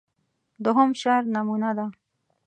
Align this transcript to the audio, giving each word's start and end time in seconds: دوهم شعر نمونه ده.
دوهم 0.63 0.89
شعر 1.01 1.23
نمونه 1.35 1.71
ده. 1.77 1.85